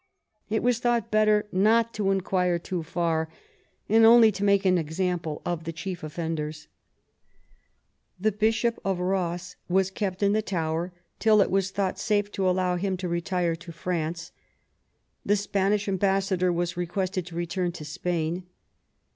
[0.49, 3.29] It was thought better not to inquire too far,
[3.87, 6.67] and only to make an example of the chief offenders.
[8.19, 12.49] The Bishop of Ross was kept in the Tower till it was thought safe to
[12.49, 14.31] allow him to retire to France.
[15.23, 18.47] The Spanish am bassador was requested to return to Spain.